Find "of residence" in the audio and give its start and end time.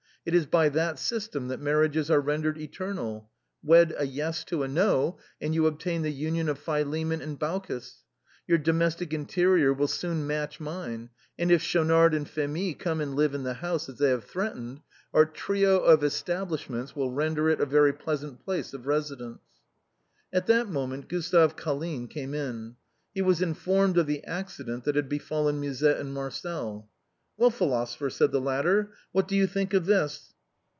18.75-19.41